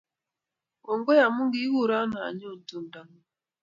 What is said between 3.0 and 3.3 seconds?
ngun